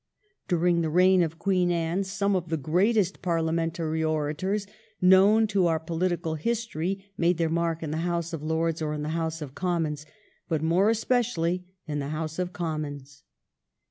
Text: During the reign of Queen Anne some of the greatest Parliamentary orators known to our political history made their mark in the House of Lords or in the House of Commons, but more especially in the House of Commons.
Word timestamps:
During 0.47 0.81
the 0.81 0.89
reign 0.89 1.21
of 1.21 1.37
Queen 1.37 1.69
Anne 1.69 2.03
some 2.03 2.35
of 2.35 2.49
the 2.49 2.57
greatest 2.57 3.21
Parliamentary 3.21 4.03
orators 4.03 4.65
known 4.99 5.45
to 5.49 5.67
our 5.67 5.79
political 5.79 6.33
history 6.33 7.13
made 7.19 7.37
their 7.37 7.49
mark 7.51 7.83
in 7.83 7.91
the 7.91 7.97
House 7.97 8.33
of 8.33 8.41
Lords 8.41 8.81
or 8.81 8.95
in 8.95 9.03
the 9.03 9.09
House 9.09 9.43
of 9.43 9.53
Commons, 9.53 10.07
but 10.49 10.63
more 10.63 10.89
especially 10.89 11.65
in 11.85 11.99
the 11.99 12.07
House 12.09 12.39
of 12.39 12.51
Commons. 12.51 13.21